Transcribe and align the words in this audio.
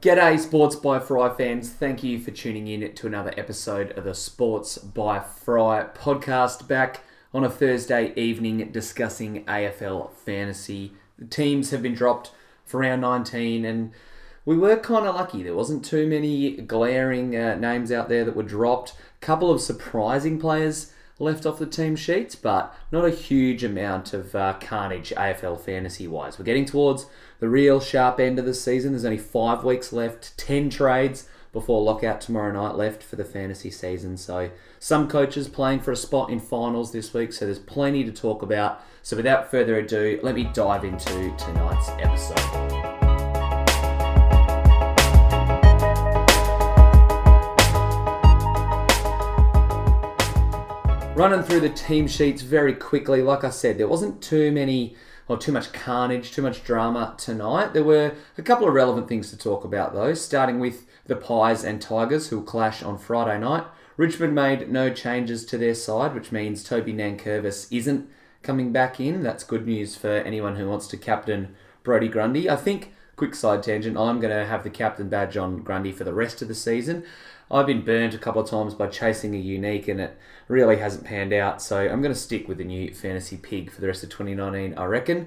G'day, 0.00 0.38
Sports 0.38 0.76
by 0.76 0.98
Fry 0.98 1.28
fans. 1.28 1.68
Thank 1.68 2.02
you 2.02 2.18
for 2.18 2.30
tuning 2.30 2.68
in 2.68 2.94
to 2.94 3.06
another 3.06 3.34
episode 3.36 3.90
of 3.98 4.04
the 4.04 4.14
Sports 4.14 4.78
by 4.78 5.20
Fry 5.20 5.88
podcast. 5.94 6.66
Back 6.66 7.02
on 7.34 7.44
a 7.44 7.50
Thursday 7.50 8.14
evening 8.16 8.72
discussing 8.72 9.44
AFL 9.44 10.14
fantasy. 10.14 10.94
The 11.18 11.26
teams 11.26 11.68
have 11.68 11.82
been 11.82 11.92
dropped 11.92 12.32
for 12.64 12.80
round 12.80 13.02
19, 13.02 13.66
and 13.66 13.92
we 14.46 14.56
were 14.56 14.78
kind 14.78 15.04
of 15.04 15.16
lucky. 15.16 15.42
There 15.42 15.54
wasn't 15.54 15.84
too 15.84 16.06
many 16.06 16.56
glaring 16.56 17.36
uh, 17.36 17.56
names 17.56 17.92
out 17.92 18.08
there 18.08 18.24
that 18.24 18.34
were 18.34 18.42
dropped. 18.42 18.94
A 19.20 19.26
couple 19.26 19.50
of 19.50 19.60
surprising 19.60 20.38
players 20.38 20.94
left 21.20 21.46
off 21.46 21.58
the 21.58 21.66
team 21.66 21.94
sheets, 21.94 22.34
but 22.34 22.74
not 22.90 23.04
a 23.04 23.10
huge 23.10 23.62
amount 23.62 24.12
of 24.12 24.34
uh, 24.34 24.54
carnage 24.60 25.10
AFL 25.16 25.60
fantasy 25.60 26.08
wise. 26.08 26.38
We're 26.38 26.44
getting 26.44 26.64
towards 26.64 27.06
the 27.38 27.48
real 27.48 27.78
sharp 27.78 28.18
end 28.18 28.38
of 28.38 28.46
the 28.46 28.54
season. 28.54 28.92
There's 28.92 29.04
only 29.04 29.18
five 29.18 29.62
weeks 29.62 29.92
left, 29.92 30.36
10 30.38 30.70
trades 30.70 31.28
before 31.52 31.82
lockout 31.82 32.20
tomorrow 32.20 32.52
night 32.52 32.76
left 32.76 33.02
for 33.02 33.16
the 33.16 33.24
fantasy 33.24 33.70
season. 33.70 34.16
So, 34.16 34.50
some 34.78 35.08
coaches 35.08 35.48
playing 35.48 35.80
for 35.80 35.92
a 35.92 35.96
spot 35.96 36.30
in 36.30 36.40
finals 36.40 36.92
this 36.92 37.12
week, 37.12 37.32
so 37.32 37.44
there's 37.44 37.58
plenty 37.58 38.04
to 38.04 38.12
talk 38.12 38.42
about. 38.42 38.82
So, 39.02 39.16
without 39.16 39.50
further 39.50 39.78
ado, 39.78 40.20
let 40.22 40.34
me 40.34 40.44
dive 40.52 40.84
into 40.84 41.34
tonight's 41.36 41.88
episode. 41.98 42.99
Running 51.20 51.42
through 51.42 51.60
the 51.60 51.68
team 51.68 52.08
sheets 52.08 52.40
very 52.40 52.72
quickly. 52.72 53.20
Like 53.20 53.44
I 53.44 53.50
said, 53.50 53.76
there 53.76 53.86
wasn't 53.86 54.22
too 54.22 54.50
many 54.50 54.96
or 55.28 55.36
too 55.36 55.52
much 55.52 55.70
carnage, 55.70 56.32
too 56.32 56.40
much 56.40 56.64
drama 56.64 57.14
tonight. 57.18 57.74
There 57.74 57.84
were 57.84 58.14
a 58.38 58.42
couple 58.42 58.66
of 58.66 58.72
relevant 58.72 59.06
things 59.06 59.28
to 59.28 59.36
talk 59.36 59.62
about, 59.62 59.92
though, 59.92 60.14
starting 60.14 60.58
with 60.58 60.86
the 61.04 61.16
Pies 61.16 61.62
and 61.62 61.78
Tigers, 61.78 62.28
who 62.28 62.38
will 62.38 62.46
clash 62.46 62.82
on 62.82 62.96
Friday 62.96 63.38
night. 63.38 63.64
Richmond 63.98 64.34
made 64.34 64.70
no 64.70 64.88
changes 64.88 65.44
to 65.44 65.58
their 65.58 65.74
side, 65.74 66.14
which 66.14 66.32
means 66.32 66.64
Toby 66.64 66.94
Nankervis 66.94 67.70
isn't 67.70 68.08
coming 68.42 68.72
back 68.72 68.98
in. 68.98 69.22
That's 69.22 69.44
good 69.44 69.66
news 69.66 69.96
for 69.96 70.08
anyone 70.08 70.56
who 70.56 70.70
wants 70.70 70.86
to 70.86 70.96
captain 70.96 71.54
Brodie 71.82 72.08
Grundy. 72.08 72.48
I 72.48 72.56
think, 72.56 72.94
quick 73.16 73.34
side 73.34 73.62
tangent, 73.62 73.98
I'm 73.98 74.20
going 74.20 74.34
to 74.34 74.46
have 74.46 74.64
the 74.64 74.70
captain 74.70 75.10
badge 75.10 75.36
on 75.36 75.58
Grundy 75.64 75.92
for 75.92 76.04
the 76.04 76.14
rest 76.14 76.40
of 76.40 76.48
the 76.48 76.54
season. 76.54 77.04
I've 77.50 77.66
been 77.66 77.84
burnt 77.84 78.14
a 78.14 78.18
couple 78.18 78.40
of 78.40 78.48
times 78.48 78.74
by 78.74 78.86
chasing 78.86 79.34
a 79.34 79.38
unique 79.38 79.88
and 79.88 80.00
it 80.00 80.16
really 80.46 80.76
hasn't 80.76 81.04
panned 81.04 81.32
out. 81.32 81.60
So 81.60 81.78
I'm 81.78 82.00
going 82.00 82.14
to 82.14 82.20
stick 82.20 82.46
with 82.46 82.58
the 82.58 82.64
new 82.64 82.94
fantasy 82.94 83.36
pig 83.36 83.70
for 83.70 83.80
the 83.80 83.88
rest 83.88 84.04
of 84.04 84.10
2019, 84.10 84.78
I 84.78 84.84
reckon. 84.84 85.26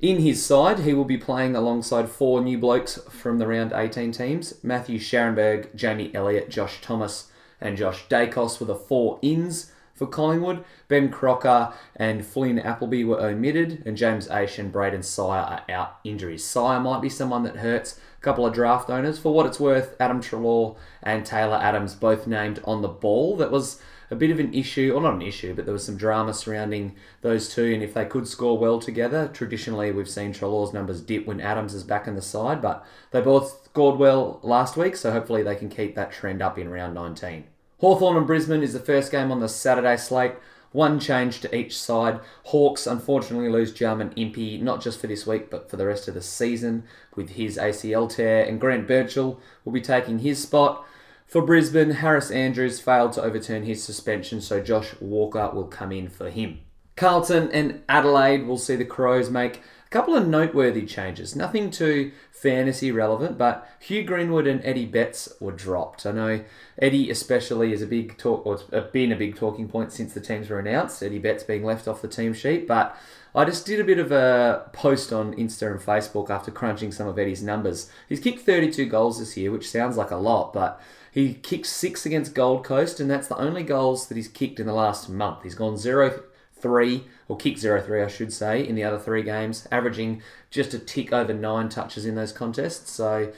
In 0.00 0.20
his 0.20 0.44
side, 0.44 0.80
he 0.80 0.94
will 0.94 1.04
be 1.04 1.18
playing 1.18 1.56
alongside 1.56 2.08
four 2.08 2.40
new 2.40 2.56
blokes 2.56 2.98
from 3.10 3.38
the 3.38 3.48
round 3.48 3.72
18 3.72 4.12
teams 4.12 4.54
Matthew 4.62 4.98
Scharenberg, 4.98 5.74
Jamie 5.74 6.14
Elliott, 6.14 6.48
Josh 6.48 6.80
Thomas, 6.80 7.32
and 7.60 7.76
Josh 7.76 8.06
Daicos 8.08 8.60
were 8.60 8.66
the 8.66 8.76
four 8.76 9.18
ins 9.22 9.72
for 9.98 10.06
Collingwood. 10.06 10.64
Ben 10.86 11.10
Crocker 11.10 11.72
and 11.96 12.24
Flynn 12.24 12.58
Appleby 12.58 13.04
were 13.04 13.20
omitted, 13.20 13.82
and 13.84 13.96
James 13.96 14.28
Aish 14.28 14.58
and 14.58 14.72
Brayden 14.72 15.00
Sier 15.00 15.28
are 15.28 15.64
out 15.68 15.98
injuries. 16.04 16.44
Sier 16.44 16.80
might 16.80 17.02
be 17.02 17.08
someone 17.08 17.42
that 17.42 17.56
hurts 17.56 17.98
a 18.18 18.22
couple 18.22 18.46
of 18.46 18.54
draft 18.54 18.88
owners. 18.88 19.18
For 19.18 19.34
what 19.34 19.46
it's 19.46 19.60
worth, 19.60 19.96
Adam 20.00 20.22
Treloar 20.22 20.76
and 21.02 21.26
Taylor 21.26 21.56
Adams 21.56 21.94
both 21.94 22.26
named 22.26 22.60
on 22.64 22.82
the 22.82 22.88
ball. 22.88 23.36
That 23.36 23.50
was 23.50 23.80
a 24.10 24.16
bit 24.16 24.30
of 24.30 24.38
an 24.38 24.54
issue, 24.54 24.92
or 24.94 25.02
not 25.02 25.14
an 25.14 25.22
issue, 25.22 25.54
but 25.54 25.64
there 25.64 25.74
was 25.74 25.84
some 25.84 25.96
drama 25.96 26.32
surrounding 26.32 26.94
those 27.20 27.52
two. 27.54 27.74
And 27.74 27.82
if 27.82 27.92
they 27.92 28.06
could 28.06 28.26
score 28.26 28.56
well 28.56 28.80
together, 28.80 29.28
traditionally 29.32 29.92
we've 29.92 30.08
seen 30.08 30.32
Treloar's 30.32 30.72
numbers 30.72 31.00
dip 31.02 31.26
when 31.26 31.40
Adams 31.40 31.74
is 31.74 31.84
back 31.84 32.06
in 32.06 32.14
the 32.14 32.22
side, 32.22 32.62
but 32.62 32.86
they 33.10 33.20
both 33.20 33.64
scored 33.66 33.98
well 33.98 34.40
last 34.42 34.76
week, 34.76 34.96
so 34.96 35.10
hopefully 35.10 35.42
they 35.42 35.56
can 35.56 35.68
keep 35.68 35.94
that 35.94 36.12
trend 36.12 36.40
up 36.40 36.58
in 36.58 36.70
round 36.70 36.94
19. 36.94 37.44
Hawthorn 37.78 38.16
and 38.16 38.26
Brisbane 38.26 38.62
is 38.62 38.72
the 38.72 38.80
first 38.80 39.12
game 39.12 39.30
on 39.30 39.40
the 39.40 39.48
Saturday 39.48 39.96
slate. 39.96 40.34
One 40.72 40.98
change 41.00 41.40
to 41.40 41.56
each 41.56 41.78
side. 41.78 42.20
Hawks 42.44 42.86
unfortunately 42.86 43.48
lose 43.48 43.72
Jarman 43.72 44.12
Impey, 44.16 44.58
not 44.58 44.82
just 44.82 45.00
for 45.00 45.06
this 45.06 45.26
week, 45.26 45.48
but 45.48 45.70
for 45.70 45.76
the 45.76 45.86
rest 45.86 46.08
of 46.08 46.14
the 46.14 46.20
season 46.20 46.84
with 47.14 47.30
his 47.30 47.56
ACL 47.56 48.10
tear. 48.10 48.44
And 48.44 48.60
Grant 48.60 48.86
Birchall 48.86 49.40
will 49.64 49.72
be 49.72 49.80
taking 49.80 50.18
his 50.18 50.42
spot. 50.42 50.84
For 51.24 51.40
Brisbane, 51.40 51.90
Harris 51.90 52.30
Andrews 52.30 52.80
failed 52.80 53.12
to 53.12 53.22
overturn 53.22 53.62
his 53.62 53.82
suspension, 53.82 54.40
so 54.40 54.60
Josh 54.60 54.94
Walker 55.00 55.50
will 55.54 55.66
come 55.66 55.92
in 55.92 56.08
for 56.08 56.30
him. 56.30 56.60
Carlton 56.96 57.50
and 57.52 57.82
Adelaide 57.88 58.46
will 58.46 58.58
see 58.58 58.74
the 58.74 58.84
Crows 58.84 59.30
make 59.30 59.62
a 59.88 59.90
couple 59.90 60.14
of 60.14 60.28
noteworthy 60.28 60.84
changes. 60.84 61.34
Nothing 61.34 61.70
too 61.70 62.12
fantasy 62.30 62.92
relevant, 62.92 63.38
but 63.38 63.66
Hugh 63.80 64.04
Greenwood 64.04 64.46
and 64.46 64.60
Eddie 64.62 64.84
Betts 64.84 65.32
were 65.40 65.52
dropped. 65.52 66.04
I 66.04 66.12
know 66.12 66.44
Eddie 66.78 67.10
especially 67.10 67.72
is 67.72 67.80
a 67.80 67.86
big 67.86 68.18
talk, 68.18 68.44
or 68.44 68.60
it's 68.70 68.90
been 68.92 69.12
a 69.12 69.16
big 69.16 69.36
talking 69.36 69.66
point 69.66 69.92
since 69.92 70.12
the 70.12 70.20
teams 70.20 70.50
were 70.50 70.58
announced. 70.58 71.02
Eddie 71.02 71.18
Betts 71.18 71.42
being 71.42 71.64
left 71.64 71.88
off 71.88 72.02
the 72.02 72.08
team 72.08 72.34
sheet, 72.34 72.68
but 72.68 72.96
I 73.34 73.46
just 73.46 73.64
did 73.64 73.80
a 73.80 73.84
bit 73.84 73.98
of 73.98 74.12
a 74.12 74.68
post 74.74 75.10
on 75.12 75.34
Insta 75.34 75.70
and 75.70 75.80
Facebook 75.80 76.28
after 76.28 76.50
crunching 76.50 76.92
some 76.92 77.08
of 77.08 77.18
Eddie's 77.18 77.42
numbers. 77.42 77.90
He's 78.08 78.20
kicked 78.20 78.40
32 78.40 78.86
goals 78.86 79.18
this 79.18 79.38
year, 79.38 79.50
which 79.50 79.70
sounds 79.70 79.96
like 79.96 80.10
a 80.10 80.16
lot, 80.16 80.52
but 80.52 80.82
he 81.10 81.32
kicked 81.32 81.66
six 81.66 82.04
against 82.04 82.34
Gold 82.34 82.62
Coast, 82.62 83.00
and 83.00 83.10
that's 83.10 83.28
the 83.28 83.38
only 83.38 83.62
goals 83.62 84.08
that 84.08 84.16
he's 84.16 84.28
kicked 84.28 84.60
in 84.60 84.66
the 84.66 84.74
last 84.74 85.08
month. 85.08 85.44
He's 85.44 85.54
gone 85.54 85.78
zero 85.78 86.22
three, 86.60 87.04
or 87.28 87.36
kick 87.36 87.58
zero 87.58 87.80
three, 87.80 88.02
I 88.02 88.08
should 88.08 88.32
say, 88.32 88.66
in 88.66 88.74
the 88.74 88.84
other 88.84 88.98
three 88.98 89.22
games, 89.22 89.66
averaging 89.70 90.22
just 90.50 90.74
a 90.74 90.78
tick 90.78 91.12
over 91.12 91.32
nine 91.32 91.68
touches 91.68 92.06
in 92.06 92.14
those 92.14 92.32
contests. 92.32 92.90
So, 92.90 93.32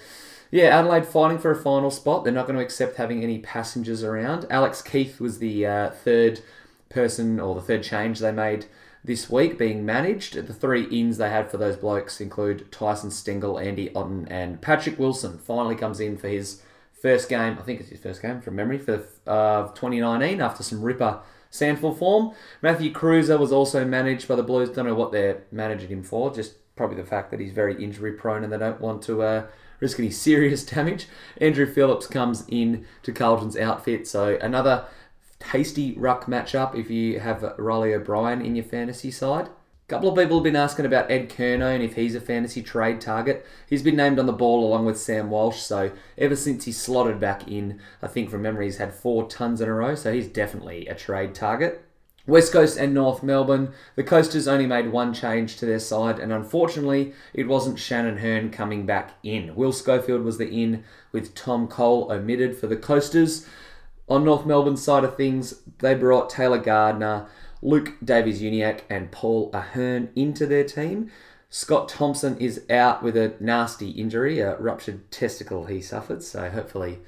yeah, 0.50 0.78
Adelaide 0.78 1.06
fighting 1.06 1.38
for 1.38 1.50
a 1.50 1.56
final 1.56 1.90
spot. 1.90 2.24
They're 2.24 2.32
not 2.32 2.46
going 2.46 2.58
to 2.58 2.64
accept 2.64 2.96
having 2.96 3.22
any 3.22 3.38
passengers 3.38 4.02
around. 4.02 4.46
Alex 4.50 4.82
Keith 4.82 5.20
was 5.20 5.38
the 5.38 5.66
uh, 5.66 5.90
third 5.90 6.40
person 6.88 7.38
or 7.38 7.54
the 7.54 7.60
third 7.60 7.82
change 7.82 8.18
they 8.18 8.32
made 8.32 8.66
this 9.02 9.30
week 9.30 9.58
being 9.58 9.84
managed. 9.86 10.34
The 10.34 10.52
three 10.52 10.84
ins 10.84 11.16
they 11.16 11.30
had 11.30 11.50
for 11.50 11.56
those 11.56 11.76
blokes 11.76 12.20
include 12.20 12.70
Tyson 12.70 13.10
Stengel, 13.10 13.58
Andy 13.58 13.92
Otten, 13.94 14.28
and 14.28 14.60
Patrick 14.60 14.98
Wilson. 14.98 15.38
Finally 15.38 15.76
comes 15.76 16.00
in 16.00 16.18
for 16.18 16.28
his 16.28 16.62
first 17.00 17.28
game. 17.28 17.56
I 17.58 17.62
think 17.62 17.80
it's 17.80 17.88
his 17.88 18.00
first 18.00 18.22
game 18.22 18.40
from 18.40 18.56
memory 18.56 18.78
for 18.78 19.04
uh, 19.26 19.68
2019 19.68 20.40
after 20.40 20.62
some 20.62 20.82
ripper 20.82 21.20
SANFL 21.50 21.98
form. 21.98 22.32
Matthew 22.62 22.92
Kreuzer 22.92 23.38
was 23.38 23.52
also 23.52 23.84
managed 23.84 24.28
by 24.28 24.36
the 24.36 24.42
Blues. 24.42 24.70
Don't 24.70 24.86
know 24.86 24.94
what 24.94 25.12
they're 25.12 25.42
managing 25.50 25.88
him 25.88 26.02
for, 26.02 26.32
just 26.32 26.54
probably 26.76 26.96
the 26.96 27.04
fact 27.04 27.30
that 27.30 27.40
he's 27.40 27.52
very 27.52 27.82
injury 27.82 28.12
prone 28.12 28.44
and 28.44 28.52
they 28.52 28.58
don't 28.58 28.80
want 28.80 29.02
to 29.02 29.22
uh, 29.22 29.46
risk 29.80 29.98
any 29.98 30.10
serious 30.28 30.64
damage. 30.64 31.06
Andrew 31.40 31.66
Phillips 31.66 32.06
comes 32.06 32.44
in 32.48 32.86
to 33.02 33.12
Carlton's 33.12 33.56
outfit, 33.56 34.06
so 34.06 34.38
another 34.40 34.86
tasty 35.38 35.92
ruck 35.96 36.26
matchup 36.26 36.74
if 36.74 36.90
you 36.90 37.18
have 37.18 37.54
Reilly 37.58 37.94
O'Brien 37.94 38.44
in 38.44 38.54
your 38.54 38.64
fantasy 38.64 39.10
side 39.10 39.48
couple 39.90 40.08
of 40.08 40.16
people 40.16 40.36
have 40.36 40.44
been 40.44 40.54
asking 40.54 40.86
about 40.86 41.10
Ed 41.10 41.28
Curnow 41.28 41.74
and 41.74 41.82
if 41.82 41.96
he's 41.96 42.14
a 42.14 42.20
fantasy 42.20 42.62
trade 42.62 43.00
target. 43.00 43.44
He's 43.68 43.82
been 43.82 43.96
named 43.96 44.20
on 44.20 44.26
the 44.26 44.32
ball 44.32 44.64
along 44.64 44.86
with 44.86 45.00
Sam 45.00 45.30
Walsh, 45.30 45.58
so 45.58 45.90
ever 46.16 46.36
since 46.36 46.64
he 46.64 46.70
slotted 46.70 47.18
back 47.18 47.48
in, 47.48 47.80
I 48.00 48.06
think 48.06 48.30
from 48.30 48.42
memory 48.42 48.66
he's 48.66 48.76
had 48.76 48.94
four 48.94 49.28
tons 49.28 49.60
in 49.60 49.68
a 49.68 49.74
row, 49.74 49.96
so 49.96 50.12
he's 50.12 50.28
definitely 50.28 50.86
a 50.86 50.94
trade 50.94 51.34
target. 51.34 51.84
West 52.24 52.52
Coast 52.52 52.78
and 52.78 52.94
North 52.94 53.24
Melbourne, 53.24 53.72
the 53.96 54.04
Coasters 54.04 54.46
only 54.46 54.66
made 54.66 54.92
one 54.92 55.12
change 55.12 55.56
to 55.56 55.66
their 55.66 55.80
side, 55.80 56.20
and 56.20 56.32
unfortunately, 56.32 57.12
it 57.34 57.48
wasn't 57.48 57.80
Shannon 57.80 58.18
Hurn 58.18 58.52
coming 58.52 58.86
back 58.86 59.14
in. 59.24 59.56
Will 59.56 59.72
Schofield 59.72 60.22
was 60.22 60.38
the 60.38 60.48
in, 60.48 60.84
with 61.10 61.34
Tom 61.34 61.66
Cole 61.66 62.12
omitted 62.12 62.56
for 62.56 62.68
the 62.68 62.76
Coasters. 62.76 63.44
On 64.08 64.24
North 64.24 64.46
Melbourne's 64.46 64.84
side 64.84 65.02
of 65.02 65.16
things, 65.16 65.62
they 65.78 65.94
brought 65.94 66.30
Taylor 66.30 66.58
Garner, 66.58 67.26
Luke 67.62 67.94
Davies 68.02 68.40
Uniacke 68.40 68.82
and 68.88 69.10
Paul 69.10 69.50
Ahern 69.52 70.10
into 70.16 70.46
their 70.46 70.64
team. 70.64 71.10
Scott 71.48 71.88
Thompson 71.88 72.38
is 72.38 72.64
out 72.70 73.02
with 73.02 73.16
a 73.16 73.34
nasty 73.40 73.90
injury, 73.90 74.38
a 74.38 74.56
ruptured 74.58 75.10
testicle 75.10 75.66
he 75.66 75.80
suffered, 75.80 76.22
so 76.22 76.48
hopefully 76.48 77.00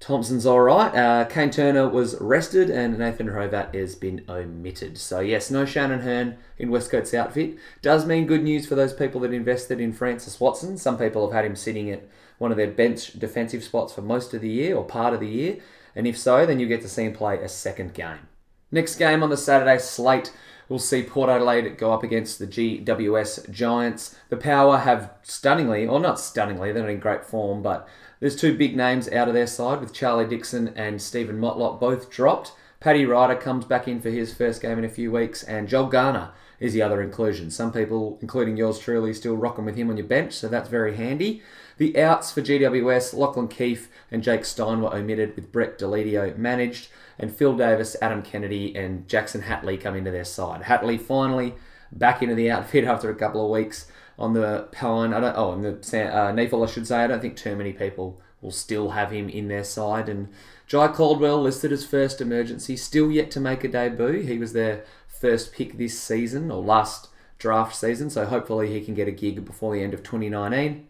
Thompson's 0.00 0.44
all 0.44 0.60
right. 0.60 0.94
Uh, 0.94 1.24
Kayne 1.24 1.50
Turner 1.50 1.88
was 1.88 2.20
rested, 2.20 2.68
and 2.70 2.98
Nathan 2.98 3.28
Hrovat 3.28 3.74
has 3.74 3.94
been 3.94 4.24
omitted. 4.28 4.98
So 4.98 5.20
yes, 5.20 5.50
no 5.50 5.64
Shannon 5.64 6.00
Hurn 6.00 6.36
in 6.58 6.70
West 6.70 6.90
Coast's 6.90 7.14
outfit. 7.14 7.56
Does 7.80 8.04
mean 8.04 8.26
good 8.26 8.42
news 8.42 8.66
for 8.66 8.74
those 8.74 8.92
people 8.92 9.20
that 9.22 9.32
invested 9.32 9.80
in 9.80 9.92
Francis 9.92 10.38
Watson. 10.38 10.76
Some 10.76 10.98
people 10.98 11.26
have 11.26 11.34
had 11.34 11.44
him 11.44 11.56
sitting 11.56 11.90
at 11.90 12.06
one 12.38 12.50
of 12.50 12.56
their 12.56 12.70
bench 12.70 13.18
defensive 13.18 13.64
spots 13.64 13.92
for 13.92 14.02
most 14.02 14.34
of 14.34 14.40
the 14.40 14.50
year 14.50 14.76
or 14.76 14.84
part 14.84 15.14
of 15.14 15.20
the 15.20 15.28
year, 15.28 15.58
and 15.96 16.06
if 16.06 16.18
so, 16.18 16.44
then 16.44 16.60
you 16.60 16.66
get 16.68 16.82
to 16.82 16.88
see 16.88 17.04
him 17.04 17.12
play 17.12 17.38
a 17.38 17.48
second 17.48 17.94
game. 17.94 18.28
Next 18.74 18.96
game 18.96 19.22
on 19.22 19.30
the 19.30 19.36
Saturday 19.36 19.78
slate, 19.78 20.32
we'll 20.68 20.80
see 20.80 21.04
Port 21.04 21.30
Adelaide 21.30 21.78
go 21.78 21.92
up 21.92 22.02
against 22.02 22.40
the 22.40 22.46
GWS 22.48 23.48
Giants. 23.48 24.16
The 24.30 24.36
Power 24.36 24.78
have 24.78 25.12
stunningly, 25.22 25.86
or 25.86 26.00
not 26.00 26.18
stunningly, 26.18 26.72
they're 26.72 26.82
not 26.82 26.90
in 26.90 26.98
great 26.98 27.24
form, 27.24 27.62
but 27.62 27.88
there's 28.18 28.34
two 28.34 28.58
big 28.58 28.76
names 28.76 29.08
out 29.12 29.28
of 29.28 29.34
their 29.34 29.46
side 29.46 29.78
with 29.80 29.94
Charlie 29.94 30.26
Dixon 30.26 30.72
and 30.74 31.00
Steven 31.00 31.38
Motlop 31.38 31.78
both 31.78 32.10
dropped. 32.10 32.50
Paddy 32.80 33.06
Ryder 33.06 33.36
comes 33.36 33.64
back 33.64 33.86
in 33.86 34.00
for 34.00 34.10
his 34.10 34.34
first 34.34 34.60
game 34.60 34.78
in 34.78 34.84
a 34.84 34.88
few 34.88 35.12
weeks, 35.12 35.44
and 35.44 35.68
Joel 35.68 35.86
Garner 35.86 36.32
is 36.58 36.72
the 36.72 36.82
other 36.82 37.00
inclusion. 37.00 37.52
Some 37.52 37.70
people, 37.70 38.18
including 38.22 38.56
yours 38.56 38.80
truly, 38.80 39.14
still 39.14 39.36
rocking 39.36 39.66
with 39.66 39.76
him 39.76 39.88
on 39.88 39.98
your 39.98 40.06
bench, 40.06 40.32
so 40.32 40.48
that's 40.48 40.68
very 40.68 40.96
handy. 40.96 41.44
The 41.78 41.96
outs 41.96 42.32
for 42.32 42.42
GWS, 42.42 43.14
Lachlan 43.14 43.46
Keefe 43.46 43.88
and 44.10 44.24
Jake 44.24 44.44
Stein 44.44 44.80
were 44.80 44.92
omitted, 44.92 45.36
with 45.36 45.52
Brett 45.52 45.78
Deledio 45.78 46.36
managed, 46.36 46.88
and 47.18 47.34
Phil 47.34 47.56
Davis, 47.56 47.96
Adam 48.02 48.22
Kennedy, 48.22 48.74
and 48.76 49.08
Jackson 49.08 49.42
Hately 49.42 49.80
come 49.80 49.94
into 49.94 50.10
their 50.10 50.24
side. 50.24 50.62
Hately 50.62 51.00
finally 51.00 51.54
back 51.92 52.22
into 52.22 52.34
the 52.34 52.50
outfit 52.50 52.84
after 52.84 53.10
a 53.10 53.14
couple 53.14 53.44
of 53.44 53.50
weeks 53.50 53.86
on 54.18 54.32
the 54.32 54.68
Pine. 54.72 55.14
I 55.14 55.20
don't. 55.20 55.36
Oh, 55.36 55.50
on 55.50 55.62
the 55.62 55.70
uh, 55.70 56.32
NEAFL, 56.32 56.66
I 56.66 56.70
should 56.70 56.86
say. 56.86 57.04
I 57.04 57.06
don't 57.06 57.20
think 57.20 57.36
too 57.36 57.56
many 57.56 57.72
people 57.72 58.20
will 58.40 58.50
still 58.50 58.90
have 58.90 59.10
him 59.10 59.28
in 59.28 59.48
their 59.48 59.64
side. 59.64 60.08
And 60.08 60.28
Jye 60.66 60.88
Caldwell 60.88 61.40
listed 61.40 61.72
as 61.72 61.84
first 61.84 62.20
emergency, 62.20 62.76
still 62.76 63.10
yet 63.10 63.30
to 63.32 63.40
make 63.40 63.64
a 63.64 63.68
debut. 63.68 64.20
He 64.20 64.38
was 64.38 64.52
their 64.52 64.84
first 65.08 65.52
pick 65.52 65.78
this 65.78 65.98
season 65.98 66.50
or 66.50 66.62
last 66.62 67.08
draft 67.38 67.74
season, 67.74 68.10
so 68.10 68.26
hopefully 68.26 68.72
he 68.72 68.84
can 68.84 68.94
get 68.94 69.08
a 69.08 69.12
gig 69.12 69.44
before 69.44 69.74
the 69.74 69.82
end 69.82 69.94
of 69.94 70.02
2019. 70.02 70.86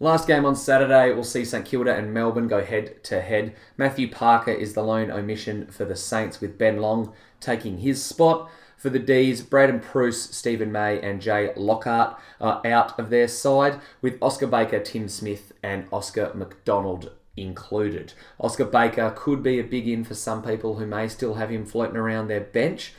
Last 0.00 0.26
game 0.26 0.44
on 0.44 0.56
Saturday, 0.56 1.12
we'll 1.12 1.22
see 1.22 1.44
St 1.44 1.64
Kilda 1.64 1.94
and 1.94 2.12
Melbourne 2.12 2.48
go 2.48 2.64
head 2.64 3.04
to 3.04 3.20
head. 3.20 3.54
Matthew 3.76 4.10
Parker 4.10 4.50
is 4.50 4.74
the 4.74 4.82
lone 4.82 5.10
omission 5.10 5.66
for 5.66 5.84
the 5.84 5.94
Saints, 5.94 6.40
with 6.40 6.58
Ben 6.58 6.78
Long 6.78 7.12
taking 7.38 7.78
his 7.78 8.02
spot. 8.02 8.50
For 8.76 8.90
the 8.90 8.98
D's, 8.98 9.42
Braydon 9.42 9.78
Preuss, 9.78 10.34
Steven 10.34 10.72
May, 10.72 11.00
and 11.00 11.22
Jay 11.22 11.52
Lockhart 11.54 12.18
are 12.40 12.60
out 12.66 12.98
of 12.98 13.10
their 13.10 13.28
side, 13.28 13.80
with 14.00 14.20
Oscar 14.20 14.48
Baker, 14.48 14.80
Tim 14.80 15.08
Smith, 15.08 15.52
and 15.62 15.86
Oscar 15.92 16.32
McDonald 16.34 17.12
included. 17.36 18.12
Oscar 18.40 18.64
Baker 18.64 19.12
could 19.14 19.40
be 19.40 19.60
a 19.60 19.64
big 19.64 19.86
in 19.86 20.02
for 20.02 20.16
some 20.16 20.42
people 20.42 20.78
who 20.78 20.86
may 20.86 21.06
still 21.06 21.34
have 21.34 21.50
him 21.50 21.64
floating 21.64 21.96
around 21.96 22.26
their 22.26 22.40
bench. 22.40 22.92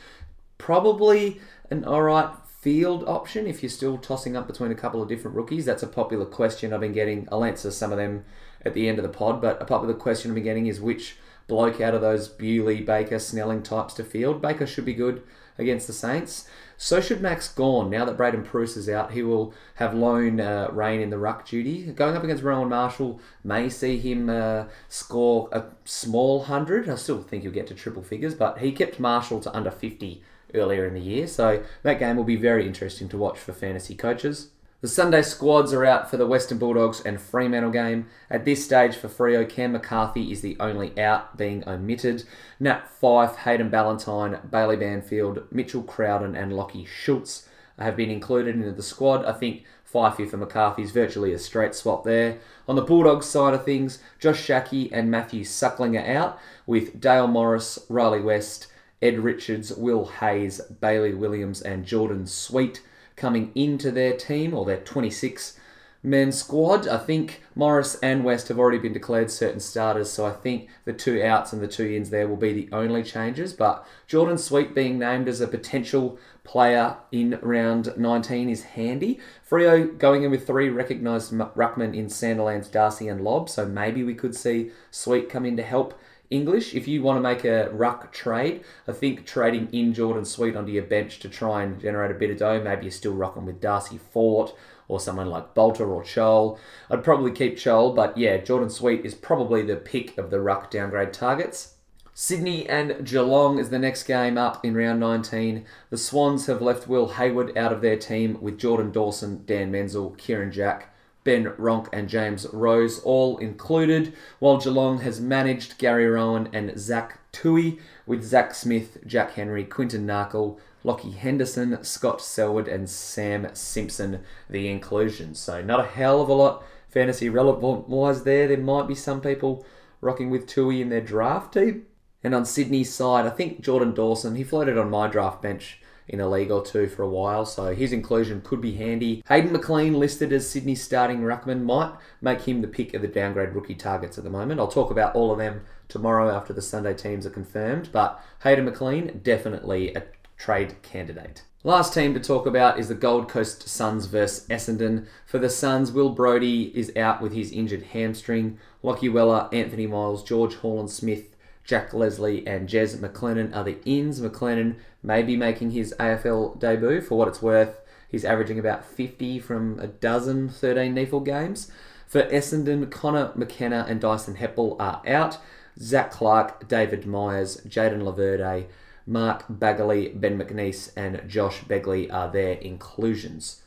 Probably 0.56 1.38
an 1.70 1.84
alright 1.84 2.30
field 2.64 3.04
option 3.06 3.46
if 3.46 3.62
you're 3.62 3.68
still 3.68 3.98
tossing 3.98 4.38
up 4.38 4.46
between 4.46 4.72
a 4.72 4.74
couple 4.74 5.02
of 5.02 5.06
different 5.06 5.36
rookies. 5.36 5.66
That's 5.66 5.82
a 5.82 5.86
popular 5.86 6.24
question 6.24 6.72
I've 6.72 6.80
been 6.80 6.94
getting. 6.94 7.28
I'll 7.30 7.44
answer 7.44 7.70
some 7.70 7.92
of 7.92 7.98
them 7.98 8.24
at 8.64 8.72
the 8.72 8.88
end 8.88 8.98
of 8.98 9.02
the 9.02 9.10
pod, 9.10 9.42
but 9.42 9.60
a 9.60 9.66
popular 9.66 9.92
question 9.92 10.30
I've 10.30 10.34
been 10.34 10.44
getting 10.44 10.66
is 10.66 10.80
which 10.80 11.18
bloke 11.46 11.82
out 11.82 11.94
of 11.94 12.00
those 12.00 12.26
Bewley, 12.26 12.80
Baker, 12.80 13.18
Snelling 13.18 13.62
types 13.62 13.92
to 13.94 14.02
field. 14.02 14.40
Baker 14.40 14.66
should 14.66 14.86
be 14.86 14.94
good 14.94 15.22
against 15.58 15.86
the 15.86 15.92
Saints. 15.92 16.48
So 16.78 17.02
should 17.02 17.20
Max 17.20 17.52
Gawn. 17.52 17.90
Now 17.90 18.06
that 18.06 18.16
Braydon 18.16 18.44
Preuss 18.44 18.78
is 18.78 18.88
out, 18.88 19.12
he 19.12 19.22
will 19.22 19.52
have 19.74 19.92
lone 19.92 20.40
uh, 20.40 20.68
reign 20.72 21.02
in 21.02 21.10
the 21.10 21.18
ruck 21.18 21.46
duty. 21.46 21.92
Going 21.92 22.16
up 22.16 22.24
against 22.24 22.42
Rowan 22.42 22.70
Marshall 22.70 23.20
may 23.44 23.68
see 23.68 23.98
him 23.98 24.30
uh, 24.30 24.64
score 24.88 25.50
a 25.52 25.64
small 25.84 26.44
hundred. 26.44 26.88
I 26.88 26.94
still 26.94 27.22
think 27.22 27.42
he'll 27.42 27.52
get 27.52 27.66
to 27.66 27.74
triple 27.74 28.02
figures, 28.02 28.34
but 28.34 28.60
he 28.60 28.72
kept 28.72 28.98
Marshall 28.98 29.40
to 29.40 29.54
under 29.54 29.70
50 29.70 30.22
earlier 30.54 30.86
in 30.86 30.94
the 30.94 31.00
year. 31.00 31.26
So 31.26 31.62
that 31.82 31.98
game 31.98 32.16
will 32.16 32.24
be 32.24 32.36
very 32.36 32.66
interesting 32.66 33.08
to 33.10 33.18
watch 33.18 33.38
for 33.38 33.52
fantasy 33.52 33.94
coaches. 33.94 34.50
The 34.80 34.88
Sunday 34.88 35.22
squads 35.22 35.72
are 35.72 35.86
out 35.86 36.10
for 36.10 36.18
the 36.18 36.26
Western 36.26 36.58
Bulldogs 36.58 37.00
and 37.00 37.18
Fremantle 37.18 37.70
game. 37.70 38.06
At 38.28 38.44
this 38.44 38.62
stage 38.62 38.94
for 38.94 39.08
Freo, 39.08 39.48
Cam 39.48 39.72
McCarthy 39.72 40.30
is 40.30 40.42
the 40.42 40.58
only 40.60 40.98
out 41.00 41.38
being 41.38 41.66
omitted. 41.66 42.24
Nat 42.60 42.86
Fyfe, 43.00 43.36
Hayden 43.36 43.70
Ballantyne, 43.70 44.40
Bailey 44.50 44.76
Banfield, 44.76 45.44
Mitchell 45.50 45.82
Crowden, 45.82 46.36
and 46.36 46.52
Lockie 46.52 46.84
Schultz 46.84 47.48
have 47.78 47.96
been 47.96 48.10
included 48.10 48.56
into 48.56 48.72
the 48.72 48.82
squad. 48.82 49.24
I 49.24 49.32
think 49.32 49.64
Fyfe 49.90 50.28
for 50.28 50.36
McCarthy 50.36 50.82
is 50.82 50.90
virtually 50.90 51.32
a 51.32 51.38
straight 51.38 51.74
swap 51.74 52.04
there. 52.04 52.38
On 52.68 52.76
the 52.76 52.82
Bulldogs 52.82 53.24
side 53.24 53.54
of 53.54 53.64
things, 53.64 54.00
Josh 54.20 54.44
Schache 54.44 54.90
and 54.92 55.10
Matthew 55.10 55.44
Suckling 55.44 55.96
are 55.96 56.06
out, 56.06 56.38
with 56.66 57.00
Dale 57.00 57.26
Morris, 57.26 57.78
Rhylee 57.88 58.22
West, 58.22 58.66
Ed 59.04 59.18
Richards, 59.18 59.70
Will 59.74 60.06
Hayes, 60.06 60.62
Bailey 60.80 61.12
Williams, 61.12 61.60
and 61.60 61.84
Jordan 61.84 62.26
Sweet 62.26 62.82
coming 63.16 63.52
into 63.54 63.90
their 63.90 64.16
team 64.16 64.54
or 64.54 64.64
their 64.64 64.78
26 64.78 65.58
men 66.02 66.32
squad. 66.32 66.88
I 66.88 66.98
think 66.98 67.42
Morris 67.54 67.96
and 68.02 68.24
West 68.24 68.48
have 68.48 68.58
already 68.58 68.78
been 68.78 68.94
declared 68.94 69.30
certain 69.30 69.60
starters, 69.60 70.10
so 70.10 70.24
I 70.24 70.32
think 70.32 70.68
the 70.86 70.92
two 70.92 71.22
outs 71.22 71.52
and 71.52 71.62
the 71.62 71.68
two 71.68 71.86
ins 71.86 72.08
there 72.08 72.26
will 72.26 72.36
be 72.36 72.54
the 72.54 72.68
only 72.72 73.02
changes. 73.02 73.52
But 73.52 73.86
Jordan 74.06 74.38
Sweet 74.38 74.74
being 74.74 74.98
named 74.98 75.28
as 75.28 75.42
a 75.42 75.48
potential 75.48 76.18
player 76.42 76.96
in 77.12 77.38
round 77.42 77.94
19 77.96 78.48
is 78.48 78.62
handy. 78.62 79.20
Freo 79.48 79.98
going 79.98 80.22
in 80.24 80.30
with 80.30 80.46
three 80.46 80.70
recognised 80.70 81.32
ruckmen 81.32 81.94
in 81.94 82.06
Sandilands, 82.06 82.70
Darcy, 82.70 83.08
and 83.08 83.22
Lobb, 83.22 83.50
so 83.50 83.66
maybe 83.66 84.02
we 84.02 84.14
could 84.14 84.34
see 84.34 84.70
Sweet 84.90 85.28
come 85.28 85.44
in 85.44 85.56
to 85.56 85.62
help 85.62 85.98
English. 86.34 86.74
If 86.74 86.88
you 86.88 87.02
want 87.02 87.16
to 87.16 87.20
make 87.20 87.44
a 87.44 87.70
ruck 87.70 88.12
trade, 88.12 88.64
I 88.88 88.92
think 88.92 89.24
trading 89.24 89.68
in 89.72 89.94
Jordan 89.94 90.24
Sweet 90.24 90.56
onto 90.56 90.72
your 90.72 90.82
bench 90.82 91.20
to 91.20 91.28
try 91.28 91.62
and 91.62 91.80
generate 91.80 92.10
a 92.10 92.14
bit 92.14 92.30
of 92.30 92.38
dough, 92.38 92.62
maybe 92.62 92.84
you're 92.84 92.90
still 92.90 93.14
rocking 93.14 93.46
with 93.46 93.60
Darcy 93.60 93.98
Fort 93.98 94.54
or 94.88 95.00
someone 95.00 95.30
like 95.30 95.54
Bolter 95.54 95.90
or 95.90 96.02
Chol. 96.02 96.58
I'd 96.90 97.04
probably 97.04 97.32
keep 97.32 97.56
Chol, 97.56 97.94
but 97.94 98.18
yeah, 98.18 98.38
Jordan 98.38 98.70
Sweet 98.70 99.04
is 99.04 99.14
probably 99.14 99.62
the 99.62 99.76
pick 99.76 100.18
of 100.18 100.30
the 100.30 100.40
ruck 100.40 100.70
downgrade 100.70 101.12
targets. 101.12 101.74
Sydney 102.16 102.68
and 102.68 103.04
Geelong 103.04 103.58
is 103.58 103.70
the 103.70 103.78
next 103.78 104.04
game 104.04 104.38
up 104.38 104.64
in 104.64 104.76
round 104.76 105.00
19. 105.00 105.64
The 105.90 105.96
Swans 105.96 106.46
have 106.46 106.62
left 106.62 106.86
Will 106.86 107.08
Hayward 107.08 107.56
out 107.58 107.72
of 107.72 107.80
their 107.80 107.96
team 107.96 108.38
with 108.40 108.58
Jordan 108.58 108.92
Dawson, 108.92 109.42
Dan 109.46 109.72
Menzel, 109.72 110.10
Kieran 110.10 110.52
Jack, 110.52 110.93
Ben 111.24 111.46
Ronke 111.58 111.88
and 111.92 112.08
James 112.08 112.46
Rose 112.52 113.00
all 113.00 113.38
included, 113.38 114.12
while 114.38 114.58
Geelong 114.58 115.00
has 115.00 115.20
managed 115.20 115.78
Gary 115.78 116.06
Rohan 116.06 116.48
and 116.52 116.78
Zach 116.78 117.18
Tuohy 117.32 117.80
with 118.06 118.22
Zach 118.22 118.54
Smith, 118.54 118.98
Jack 119.06 119.32
Henry, 119.32 119.64
Quinton 119.64 120.06
Narkle, 120.06 120.58
Lockie 120.84 121.12
Henderson, 121.12 121.82
Scott 121.82 122.20
Selwood, 122.20 122.68
and 122.68 122.88
Sam 122.88 123.48
Simpson, 123.54 124.20
the 124.50 124.68
inclusions. 124.68 125.38
So, 125.38 125.62
not 125.62 125.80
a 125.80 125.88
hell 125.88 126.20
of 126.20 126.28
a 126.28 126.34
lot 126.34 126.62
fantasy 126.88 127.28
relevant 127.28 127.88
wise 127.88 128.22
there. 128.24 128.46
There 128.46 128.58
might 128.58 128.86
be 128.86 128.94
some 128.94 129.20
people 129.20 129.64
rocking 130.00 130.30
with 130.30 130.46
Tuohy 130.46 130.80
in 130.80 130.90
their 130.90 131.00
draft 131.00 131.54
team. 131.54 131.86
And 132.22 132.34
on 132.34 132.44
Sydney's 132.44 132.92
side, 132.92 133.26
I 133.26 133.30
think 133.30 133.60
Jordan 133.60 133.94
Dawson, 133.94 134.36
he 134.36 134.44
floated 134.44 134.78
on 134.78 134.90
my 134.90 135.08
draft 135.08 135.42
bench 135.42 135.80
in 136.08 136.20
a 136.20 136.28
league 136.28 136.50
or 136.50 136.64
two 136.64 136.86
for 136.86 137.02
a 137.02 137.08
while, 137.08 137.46
so 137.46 137.74
his 137.74 137.92
inclusion 137.92 138.42
could 138.42 138.60
be 138.60 138.74
handy. 138.74 139.22
Hayden 139.28 139.52
McLean, 139.52 139.94
listed 139.94 140.32
as 140.32 140.48
Sydney's 140.48 140.82
starting 140.82 141.20
ruckman, 141.20 141.62
might 141.62 141.92
make 142.20 142.42
him 142.42 142.60
the 142.60 142.68
pick 142.68 142.94
of 142.94 143.02
the 143.02 143.08
downgrade 143.08 143.54
rookie 143.54 143.74
targets 143.74 144.18
at 144.18 144.24
the 144.24 144.30
moment. 144.30 144.60
I'll 144.60 144.68
talk 144.68 144.90
about 144.90 145.14
all 145.14 145.32
of 145.32 145.38
them 145.38 145.62
tomorrow 145.88 146.34
after 146.34 146.52
the 146.52 146.62
Sunday 146.62 146.94
teams 146.94 147.26
are 147.26 147.30
confirmed, 147.30 147.90
but 147.92 148.20
Hayden 148.42 148.64
McLean, 148.64 149.20
definitely 149.22 149.94
a 149.94 150.04
trade 150.36 150.82
candidate. 150.82 151.42
Last 151.66 151.94
team 151.94 152.12
to 152.12 152.20
talk 152.20 152.44
about 152.44 152.78
is 152.78 152.88
the 152.88 152.94
Gold 152.94 153.30
Coast 153.30 153.66
Suns 153.66 154.04
versus 154.04 154.46
Essendon. 154.48 155.06
For 155.24 155.38
the 155.38 155.48
Suns, 155.48 155.92
Will 155.92 156.10
Brodie 156.10 156.70
is 156.78 156.92
out 156.94 157.22
with 157.22 157.32
his 157.32 157.50
injured 157.52 157.84
hamstring. 157.84 158.58
Lachie 158.82 159.10
Weller, 159.10 159.48
Anthony 159.50 159.86
Miles, 159.86 160.22
George 160.22 160.56
Horlin-Smith, 160.56 161.33
Jack 161.64 161.94
Leslie 161.94 162.46
and 162.46 162.68
Jez 162.68 162.96
McLennan 162.96 163.56
are 163.56 163.64
the 163.64 163.78
ins. 163.84 164.20
McLennan 164.20 164.76
may 165.02 165.22
be 165.22 165.36
making 165.36 165.70
his 165.70 165.94
AFL 165.98 166.58
debut. 166.60 167.00
For 167.00 167.16
what 167.16 167.28
it's 167.28 167.40
worth, 167.40 167.80
he's 168.08 168.24
averaging 168.24 168.58
about 168.58 168.84
50 168.84 169.38
from 169.38 169.78
a 169.80 169.86
dozen 169.86 170.50
13 170.50 170.94
NEAFL 170.94 171.24
games. 171.24 171.72
For 172.06 172.22
Essendon, 172.24 172.90
Connor 172.90 173.32
McKenna 173.34 173.86
and 173.88 174.00
Dyson 174.00 174.36
Heppell 174.36 174.76
are 174.78 175.02
out. 175.06 175.38
Zach 175.78 176.10
Clark, 176.10 176.68
David 176.68 177.06
Myers, 177.06 177.60
Jayden 177.66 178.02
Laverde, 178.02 178.66
Mark 179.06 179.44
Baguley, 179.48 180.18
Ben 180.18 180.38
McNiece, 180.38 180.90
and 180.96 181.28
Josh 181.28 181.62
Begley 181.64 182.12
are 182.12 182.30
their 182.30 182.52
inclusions. 182.54 183.63